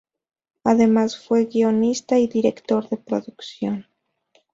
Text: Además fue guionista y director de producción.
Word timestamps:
Además 0.63 1.15
fue 1.15 1.45
guionista 1.45 2.17
y 2.17 2.25
director 2.25 2.89
de 2.89 2.97
producción. 2.97 3.85